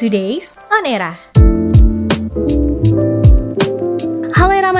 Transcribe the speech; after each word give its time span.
Today's 0.00 0.56
On 0.72 0.86
Era. 0.86 1.49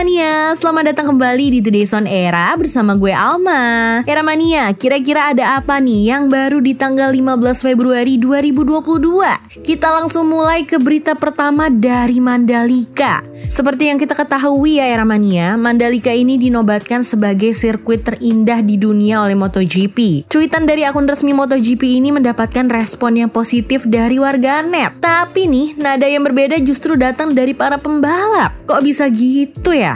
Eramania, 0.01 0.57
selamat 0.57 0.85
datang 0.97 1.13
kembali 1.13 1.47
di 1.53 1.61
Today's 1.61 1.93
On 1.93 2.09
Era 2.09 2.57
bersama 2.57 2.97
gue 2.97 3.13
Alma. 3.13 4.01
Eramania, 4.09 4.73
kira-kira 4.73 5.29
ada 5.29 5.61
apa 5.61 5.77
nih 5.77 6.17
yang 6.17 6.33
baru 6.33 6.57
di 6.65 6.73
tanggal 6.73 7.13
15 7.13 7.37
Februari 7.61 8.17
2022? 8.17 9.61
Kita 9.61 9.93
langsung 9.93 10.33
mulai 10.33 10.65
ke 10.65 10.81
berita 10.81 11.13
pertama 11.13 11.69
dari 11.69 12.17
Mandalika. 12.17 13.21
Seperti 13.45 13.93
yang 13.93 14.01
kita 14.01 14.17
ketahui 14.17 14.81
ya 14.81 14.89
Eramania, 14.89 15.61
Mandalika 15.61 16.17
ini 16.17 16.41
dinobatkan 16.41 17.05
sebagai 17.05 17.53
sirkuit 17.53 18.01
terindah 18.01 18.65
di 18.65 18.81
dunia 18.81 19.21
oleh 19.21 19.37
MotoGP. 19.37 20.25
Cuitan 20.33 20.65
dari 20.65 20.89
akun 20.89 21.05
resmi 21.05 21.37
MotoGP 21.37 22.01
ini 22.01 22.09
mendapatkan 22.09 22.73
respon 22.73 23.21
yang 23.21 23.29
positif 23.29 23.85
dari 23.85 24.17
warganet. 24.17 24.97
Tapi 25.05 25.45
nih, 25.45 25.77
nada 25.77 26.09
yang 26.09 26.25
berbeda 26.25 26.57
justru 26.65 26.97
datang 26.97 27.37
dari 27.37 27.53
para 27.53 27.77
pembalap. 27.77 28.57
Kok 28.65 28.81
bisa 28.81 29.05
gitu 29.13 29.77
ya? 29.77 29.90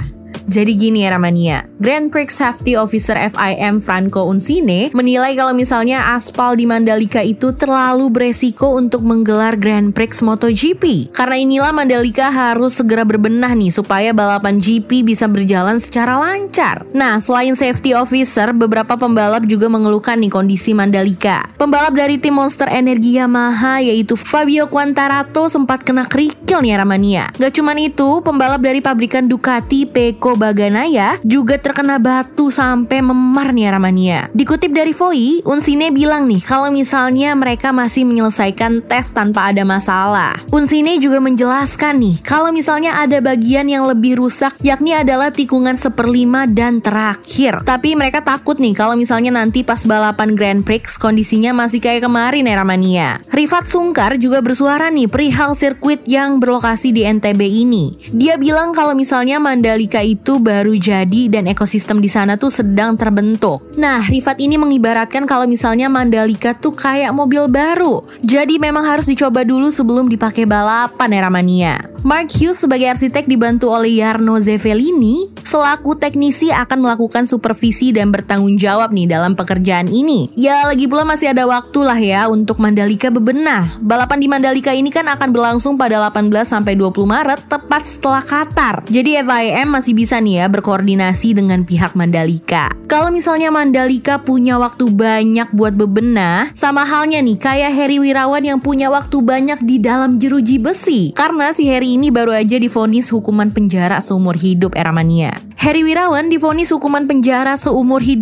Jadi 0.44 0.76
gini 0.76 1.08
ya 1.08 1.16
Ramania, 1.16 1.64
Grand 1.80 2.12
Prix 2.12 2.36
Safety 2.36 2.76
Officer 2.76 3.16
FIM 3.16 3.80
Franco 3.80 4.28
Unsine 4.28 4.92
menilai 4.92 5.32
kalau 5.32 5.56
misalnya 5.56 6.12
aspal 6.12 6.52
di 6.52 6.68
Mandalika 6.68 7.24
itu 7.24 7.56
terlalu 7.56 8.12
beresiko 8.12 8.76
untuk 8.76 9.00
menggelar 9.08 9.56
Grand 9.56 9.96
Prix 9.96 10.20
MotoGP. 10.20 11.16
Karena 11.16 11.40
inilah 11.40 11.72
Mandalika 11.72 12.28
harus 12.28 12.76
segera 12.76 13.08
berbenah 13.08 13.56
nih 13.56 13.72
supaya 13.72 14.12
balapan 14.12 14.60
GP 14.60 15.00
bisa 15.08 15.24
berjalan 15.24 15.80
secara 15.80 16.20
lancar. 16.20 16.84
Nah, 16.92 17.16
selain 17.16 17.56
safety 17.56 17.96
officer, 17.96 18.52
beberapa 18.52 19.00
pembalap 19.00 19.48
juga 19.48 19.72
mengeluhkan 19.72 20.20
nih 20.20 20.28
kondisi 20.28 20.76
Mandalika. 20.76 21.48
Pembalap 21.56 21.96
dari 21.96 22.20
tim 22.20 22.36
Monster 22.36 22.68
Energi 22.68 23.16
Yamaha 23.16 23.80
yaitu 23.80 24.12
Fabio 24.12 24.68
Quantarato 24.68 25.48
sempat 25.48 25.80
kena 25.80 26.04
kerikil 26.04 26.60
nih 26.60 26.76
Ramania. 26.76 27.32
Gak 27.40 27.56
cuman 27.56 27.80
itu, 27.80 28.20
pembalap 28.20 28.60
dari 28.60 28.84
pabrikan 28.84 29.24
Ducati 29.24 29.88
Peko 29.88 30.33
Baganaya 30.34 31.18
juga 31.22 31.58
terkena 31.58 31.98
batu 31.98 32.48
sampai 32.50 33.02
memar 33.02 33.54
nih 33.54 33.70
Ramania. 33.70 34.20
Dikutip 34.34 34.74
dari 34.74 34.90
Voi, 34.90 35.42
Unsine 35.46 35.94
bilang 35.94 36.26
nih 36.26 36.42
kalau 36.42 36.70
misalnya 36.74 37.34
mereka 37.38 37.70
masih 37.70 38.02
menyelesaikan 38.08 38.82
tes 38.86 39.14
tanpa 39.14 39.52
ada 39.54 39.62
masalah. 39.62 40.34
Unsine 40.50 40.98
juga 40.98 41.20
menjelaskan 41.20 42.00
nih 42.00 42.16
kalau 42.24 42.50
misalnya 42.50 42.96
ada 42.96 43.20
bagian 43.20 43.68
yang 43.68 43.84
lebih 43.84 44.16
rusak 44.16 44.56
yakni 44.64 44.96
adalah 44.96 45.28
tikungan 45.28 45.76
seperlima 45.76 46.48
dan 46.48 46.80
terakhir. 46.80 47.60
Tapi 47.68 47.94
mereka 47.94 48.24
takut 48.24 48.56
nih 48.56 48.72
kalau 48.72 48.96
misalnya 48.96 49.30
nanti 49.30 49.60
pas 49.60 49.84
balapan 49.84 50.32
Grand 50.32 50.62
Prix 50.64 50.96
kondisinya 50.96 51.52
masih 51.52 51.84
kayak 51.84 52.08
kemarin 52.08 52.48
ya. 52.48 53.20
Rifat 53.28 53.68
Sungkar 53.68 54.16
juga 54.16 54.40
bersuara 54.40 54.88
nih 54.88 55.06
perihal 55.12 55.52
sirkuit 55.52 56.08
yang 56.08 56.40
berlokasi 56.40 56.96
di 56.96 57.04
NTB 57.04 57.40
ini. 57.44 57.92
Dia 58.08 58.40
bilang 58.40 58.72
kalau 58.72 58.96
misalnya 58.96 59.36
Mandalika 59.36 60.00
itu 60.00 60.23
itu 60.24 60.40
baru 60.40 60.72
jadi 60.72 61.28
dan 61.28 61.44
ekosistem 61.52 62.00
di 62.00 62.08
sana 62.08 62.40
tuh 62.40 62.48
sedang 62.48 62.96
terbentuk. 62.96 63.60
Nah, 63.76 64.08
Rifat 64.08 64.40
ini 64.40 64.56
mengibaratkan 64.56 65.28
kalau 65.28 65.44
misalnya 65.44 65.92
Mandalika 65.92 66.56
tuh 66.56 66.72
kayak 66.72 67.12
mobil 67.12 67.44
baru. 67.44 68.00
Jadi 68.24 68.56
memang 68.56 68.88
harus 68.88 69.04
dicoba 69.04 69.44
dulu 69.44 69.68
sebelum 69.68 70.08
dipakai 70.08 70.48
balapan 70.48 71.12
ya 71.12 71.20
Ramania. 71.28 71.74
Mark 72.04 72.36
Hughes 72.36 72.60
sebagai 72.60 72.92
arsitek 72.92 73.24
dibantu 73.24 73.72
oleh 73.72 74.00
Yarno 74.00 74.36
Zevelini 74.36 75.32
selaku 75.40 75.96
teknisi 75.96 76.52
akan 76.52 76.84
melakukan 76.84 77.24
supervisi 77.24 77.96
dan 77.96 78.12
bertanggung 78.12 78.60
jawab 78.60 78.92
nih 78.92 79.08
dalam 79.08 79.32
pekerjaan 79.32 79.88
ini. 79.88 80.28
Ya 80.36 80.68
lagi 80.68 80.84
pula 80.84 81.08
masih 81.08 81.32
ada 81.32 81.48
waktu 81.48 81.80
lah 81.80 81.96
ya 81.96 82.28
untuk 82.28 82.60
Mandalika 82.60 83.08
bebenah. 83.08 83.80
Balapan 83.80 84.20
di 84.20 84.28
Mandalika 84.28 84.76
ini 84.76 84.92
kan 84.92 85.08
akan 85.08 85.32
berlangsung 85.32 85.80
pada 85.80 85.96
18 86.12 86.28
sampai 86.44 86.76
20 86.76 87.08
Maret 87.08 87.40
tepat 87.48 87.82
setelah 87.88 88.20
Qatar. 88.20 88.84
Jadi 88.84 89.24
FIM 89.24 89.68
masih 89.72 89.96
bisa 89.96 90.13
bisa 90.14 90.22
nih 90.22 90.38
ya 90.38 90.46
berkoordinasi 90.46 91.34
dengan 91.34 91.66
pihak 91.66 91.98
Mandalika. 91.98 92.70
Kalau 92.86 93.10
misalnya 93.10 93.50
Mandalika 93.50 94.22
punya 94.22 94.62
waktu 94.62 94.86
banyak 94.86 95.50
buat 95.50 95.74
bebenah, 95.74 96.54
sama 96.54 96.86
halnya 96.86 97.18
nih 97.18 97.34
kayak 97.34 97.74
Harry 97.74 97.98
Wirawan 97.98 98.46
yang 98.46 98.62
punya 98.62 98.94
waktu 98.94 99.18
banyak 99.18 99.58
di 99.66 99.82
dalam 99.82 100.22
jeruji 100.22 100.62
besi. 100.62 101.10
Karena 101.18 101.50
si 101.50 101.66
Harry 101.66 101.98
ini 101.98 102.14
baru 102.14 102.30
aja 102.30 102.62
difonis 102.62 103.10
hukuman 103.10 103.50
penjara 103.50 103.98
seumur 103.98 104.38
hidup 104.38 104.78
era 104.78 104.94
mania. 104.94 105.34
Harry 105.64 105.80
Wirawan 105.80 106.28
difonis 106.28 106.68
hukuman 106.76 107.08
penjara 107.08 107.56
seumur 107.56 108.04
hidup 108.04 108.12